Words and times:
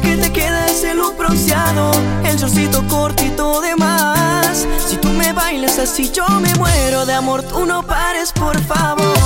que 0.00 0.16
te 0.16 0.32
queda 0.32 0.66
ese 0.66 0.94
look 0.94 1.16
bronceado, 1.16 1.90
el 2.24 2.36
shortcito 2.36 2.86
cortito 2.86 3.60
de 3.60 3.76
más. 3.76 4.66
Si 4.86 4.96
tú 4.96 5.08
me 5.10 5.32
bailas 5.32 5.78
así, 5.78 6.10
yo 6.10 6.26
me 6.40 6.54
muero 6.54 7.06
de 7.06 7.14
amor. 7.14 7.42
Tú 7.42 7.64
no 7.66 7.82
pares, 7.82 8.32
por 8.32 8.58
favor. 8.62 9.16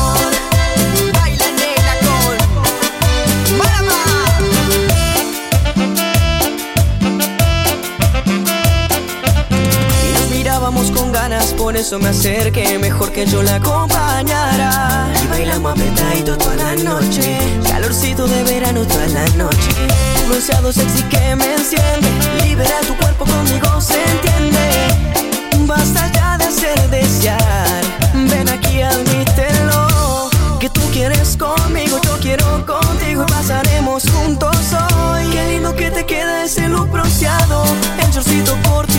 Baila 1.13 1.47
negra 1.53 1.95
con. 2.01 2.37
Y 10.05 10.13
nos 10.13 10.31
mirábamos 10.31 10.91
con 10.91 11.13
ganas, 11.13 11.53
por 11.55 11.77
eso 11.77 11.99
me 11.99 12.09
acerqué, 12.09 12.79
mejor 12.79 13.13
que 13.13 13.27
yo 13.27 13.43
la 13.43 13.57
acompañara. 13.57 15.09
Y 15.23 15.27
bailamos 15.29 15.73
apretadito 15.73 16.37
toda 16.39 16.57
la 16.57 16.75
noche, 16.77 17.39
calorcito 17.69 18.27
de 18.27 18.43
verano 18.45 18.87
toda 18.87 19.07
la 19.09 19.25
noche. 19.37 20.12
Bronceado 20.29 20.73
sexy 20.73 21.03
que 21.05 21.37
me 21.37 21.55
enciende, 21.55 22.09
libera 22.45 22.81
tu 22.87 22.97
cuerpo 22.97 23.25
conmigo, 23.25 23.81
se 23.81 24.03
entiende. 24.03 25.67
Basta 25.67 26.11
ya 26.13 26.39
de 26.39 26.45
hacer 26.45 26.91
desear, 26.91 27.83
ven 28.15 28.49
aquí, 28.49 28.83
admítelo. 28.83 30.31
Que 30.59 30.71
tú 30.71 30.81
quieres 30.93 31.37
conmigo, 31.37 32.01
yo 32.05 32.19
quiero 32.21 32.65
contigo 32.65 33.25
y 33.27 33.33
pasaremos 33.33 34.05
juntos 34.11 34.57
hoy. 34.73 35.29
Qué 35.31 35.49
lindo 35.49 35.75
que 35.75 35.91
te 35.91 36.07
queda 36.07 36.45
ese 36.45 36.69
look 36.69 36.89
bronceado, 36.91 37.65
el 37.99 38.11
shortcito 38.11 38.57
cortito 38.69 38.92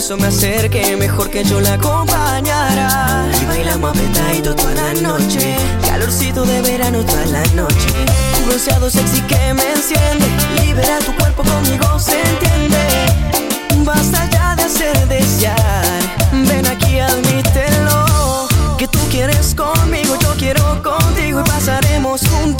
eso 0.00 0.16
me 0.16 0.28
acerqué, 0.28 0.96
mejor 0.96 1.28
que 1.28 1.44
yo 1.44 1.60
la 1.60 1.74
acompañara. 1.74 3.26
Y 3.38 3.44
bailamos 3.44 3.90
apretadito 3.90 4.54
toda 4.54 4.72
la 4.72 4.94
noche, 4.94 5.56
calorcito 5.86 6.42
de 6.46 6.62
verano 6.62 7.04
toda 7.04 7.26
la 7.26 7.44
noche. 7.48 7.88
Un 8.38 8.46
bronceado 8.46 8.88
sexy 8.88 9.20
que 9.22 9.52
me 9.52 9.72
enciende, 9.72 10.26
libera 10.62 11.00
tu 11.00 11.14
cuerpo 11.16 11.42
conmigo, 11.42 11.98
se 11.98 12.18
entiende. 12.18 12.78
Basta 13.84 14.26
ya 14.30 14.56
de 14.56 14.62
hacer 14.62 15.06
desear, 15.06 16.00
ven 16.48 16.66
aquí, 16.66 16.98
admítelo. 16.98 18.48
Que 18.78 18.88
tú 18.88 19.00
quieres 19.10 19.54
conmigo, 19.54 20.16
yo 20.22 20.32
quiero 20.38 20.82
contigo 20.82 21.40
y 21.40 21.44
pasaremos 21.44 22.22
juntos 22.26 22.59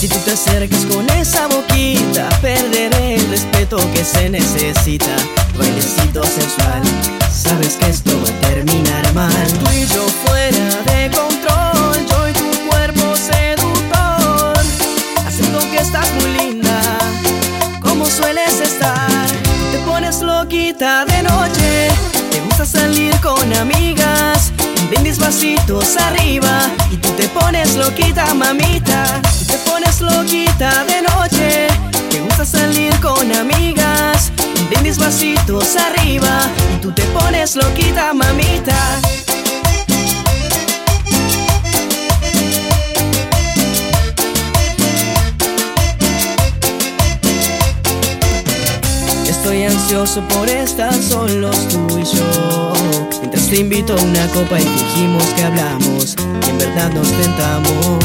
Si 0.00 0.08
tú 0.08 0.16
te 0.24 0.30
acercas 0.30 0.86
con 0.86 1.06
esa 1.10 1.46
boquita 1.46 2.30
Perderé 2.40 3.16
el 3.16 3.28
respeto 3.28 3.76
que 3.92 4.02
se 4.02 4.30
necesita 4.30 5.14
Bailecito 5.58 6.22
sensual 6.24 6.80
Sabes 7.30 7.74
que 7.74 7.90
esto 7.90 8.10
va 8.22 8.30
a 8.30 8.40
terminar 8.48 9.12
mal 9.12 9.46
Tú 9.58 9.70
y 9.70 9.84
yo 9.84 10.02
fuera 10.24 10.68
de 10.86 11.10
control 11.14 12.06
Yo 12.08 12.28
y 12.30 12.32
tu 12.32 12.70
cuerpo 12.70 13.14
seductor 13.14 14.58
Haciendo 15.26 15.58
que 15.70 15.76
estás 15.76 16.10
muy 16.12 16.32
linda 16.32 16.80
como 17.82 18.06
sueles 18.06 18.58
estar. 18.60 19.26
Te 19.70 19.78
pones 19.84 20.22
loquita 20.22 21.04
de 21.04 21.22
noche, 21.24 21.88
te 22.30 22.40
gusta 22.40 22.64
salir 22.64 23.14
con 23.20 23.52
amigas. 23.54 24.52
Brindis 24.88 25.18
vasitos 25.18 25.96
arriba 25.98 26.70
te 27.20 27.28
pones 27.28 27.76
loquita, 27.76 28.34
mamita. 28.34 29.20
Te 29.46 29.56
pones 29.70 30.00
loquita 30.00 30.84
de 30.84 31.02
noche, 31.02 31.66
te 32.08 32.20
gusta 32.20 32.44
salir 32.46 32.98
con 33.00 33.30
amigas. 33.32 34.32
Un 34.58 34.68
brindis 34.70 34.98
vasitos 34.98 35.76
arriba 35.76 36.48
y 36.74 36.80
tú 36.80 36.92
te 36.92 37.02
pones 37.18 37.56
loquita, 37.56 38.14
mamita. 38.14 39.00
Estoy 49.26 49.64
ansioso 49.64 50.22
por 50.28 50.48
estar 50.48 50.94
solos 50.94 51.68
tú 51.68 51.98
y 51.98 52.16
yo 52.16 52.59
te 53.50 53.58
invito 53.58 53.94
a 53.94 54.02
una 54.02 54.28
copa 54.28 54.60
y 54.60 54.62
fingimos 54.62 55.24
que 55.34 55.42
hablamos 55.42 56.14
Y 56.46 56.50
en 56.50 56.58
verdad 56.58 56.90
nos 56.92 57.10
tentamos 57.10 57.98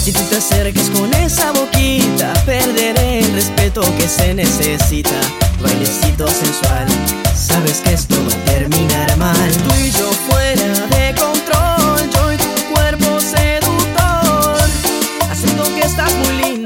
Si 0.00 0.12
tú 0.12 0.20
te 0.30 0.36
acercas 0.36 0.88
con 0.90 1.12
esa 1.14 1.50
boquita 1.50 2.32
Perderé 2.46 3.20
el 3.20 3.32
respeto 3.34 3.80
que 3.98 4.08
se 4.08 4.34
necesita 4.34 5.20
Bailecito 5.60 6.28
sensual 6.28 6.86
Sabes 7.34 7.80
que 7.80 7.94
esto 7.94 8.14
va 8.24 8.32
a 8.32 8.44
terminar 8.44 9.16
mal 9.16 9.50
Tú 9.50 9.74
y 9.84 9.90
yo 9.90 10.10
fuera 10.28 10.86
de 10.86 11.14
control 11.20 12.10
Yo 12.14 12.32
y 12.32 12.36
tu 12.36 12.74
cuerpo 12.74 13.20
seductor 13.20 14.60
Haciendo 15.28 15.64
que 15.74 15.80
estás 15.80 16.12
muy 16.14 16.36
linda 16.36 16.58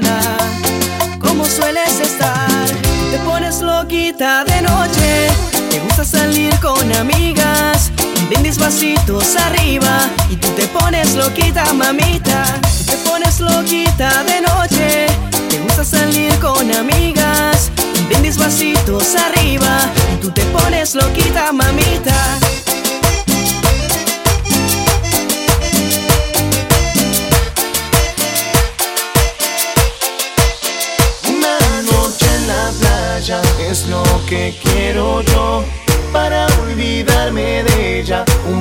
como 1.19 1.45
sueles 1.45 1.99
estar. 1.99 2.67
Te 3.11 3.17
pones 3.25 3.61
loquita 3.61 4.43
de 4.43 4.61
noche, 4.61 5.27
te 5.71 5.79
gusta 5.79 6.05
salir 6.05 6.53
con 6.59 6.91
amigas. 6.93 7.42
Brindis 8.33 8.57
vasitos 8.57 9.35
arriba 9.35 10.09
y 10.27 10.37
tú 10.37 10.47
te 10.55 10.65
pones 10.67 11.13
loquita, 11.13 11.71
mamita. 11.71 12.59
Tú 12.79 12.83
te 12.85 12.97
pones 13.07 13.39
loquita 13.39 14.23
de 14.23 14.41
noche, 14.41 15.05
te 15.49 15.59
gusta 15.59 15.85
salir 15.85 16.33
con 16.39 16.73
amigas. 16.73 17.71
Un 17.95 18.37
vasitos 18.37 19.15
arriba 19.15 19.81
y 20.15 20.17
tú 20.19 20.31
te 20.31 20.41
pones 20.45 20.95
loquita, 20.95 21.51
mamita. 21.53 22.52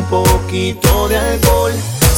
Un 0.02 0.08
poquito 0.08 1.08
de 1.08 1.16
alcohol. 1.16 1.72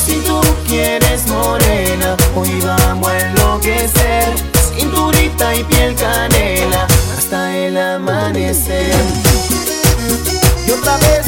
Si 0.06 0.14
tú 0.20 0.40
quieres 0.66 1.26
morena, 1.26 2.16
hoy 2.34 2.48
vamos 2.62 3.08
a 3.08 3.18
enloquecer. 3.18 4.34
Cinturita 4.74 5.54
y 5.54 5.64
piel 5.64 5.94
canela 5.94 6.86
hasta 7.16 7.54
el 7.54 7.76
amanecer. 7.76 8.94
Y 10.66 10.70
otra 10.70 10.96
vez. 10.98 11.26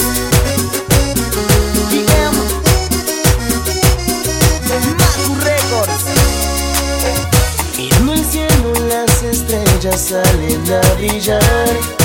Mirando 7.77 8.13
el 8.15 8.25
cielo, 8.25 8.73
las 8.89 9.23
estrellas 9.23 10.01
salen 10.01 10.65
a 10.73 10.95
brillar. 10.95 11.96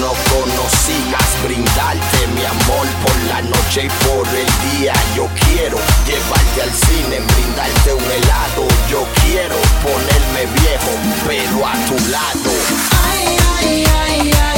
no 0.00 0.12
conocías, 0.30 1.42
brindarte 1.42 2.26
mi 2.34 2.44
amor 2.44 2.86
por 3.04 3.16
la 3.28 3.42
noche 3.42 3.84
y 3.84 3.88
por 4.06 4.26
el 4.28 4.46
día. 4.70 4.92
Yo 5.16 5.28
quiero 5.44 5.78
llevarte 6.06 6.62
al 6.62 6.72
cine, 6.72 7.20
brindarte 7.34 7.94
un 7.94 8.04
helado. 8.04 8.66
Yo 8.90 9.06
quiero 9.22 9.56
ponerme 9.82 10.46
viejo, 10.60 10.92
pero 11.26 11.66
a 11.66 11.74
tu 11.86 12.10
lado. 12.10 12.50
Ay, 13.10 13.38
ay, 13.58 13.84
ay, 14.06 14.32
ay. 14.42 14.57